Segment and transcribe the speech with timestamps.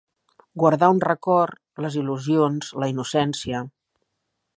[0.61, 1.53] Guardar un record,
[1.85, 3.61] les il·lusions, la innocència.